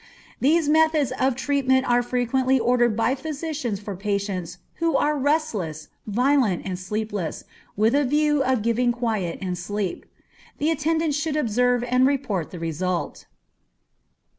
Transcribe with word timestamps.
These 0.39 0.67
methods 0.67 1.11
of 1.19 1.35
treatment 1.35 1.87
are 1.87 2.01
frequently 2.01 2.59
ordered 2.59 2.97
by 2.97 3.13
physicians 3.13 3.79
for 3.79 3.95
patients 3.95 4.57
who 4.77 4.95
are 4.97 5.15
restless, 5.15 5.89
violent, 6.07 6.65
and 6.65 6.79
sleepless, 6.79 7.43
with 7.77 7.93
a 7.93 8.03
view 8.03 8.41
of 8.41 8.63
giving 8.63 8.91
quiet 8.93 9.37
and 9.43 9.55
sleep. 9.55 10.07
The 10.57 10.71
attendant 10.71 11.13
should 11.13 11.35
observe 11.37 11.83
and 11.83 12.07
report 12.07 12.49
the 12.49 12.57
result. 12.57 13.27